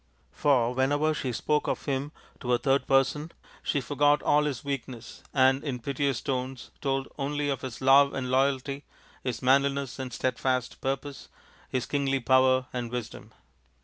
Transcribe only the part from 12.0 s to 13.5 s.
power and wisdom.